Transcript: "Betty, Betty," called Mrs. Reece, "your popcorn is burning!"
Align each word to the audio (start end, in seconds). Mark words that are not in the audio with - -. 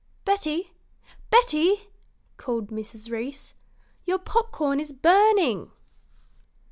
"Betty, 0.25 0.73
Betty," 1.29 1.91
called 2.37 2.69
Mrs. 2.69 3.11
Reece, 3.11 3.53
"your 4.03 4.17
popcorn 4.17 4.79
is 4.79 4.91
burning!" 4.91 5.69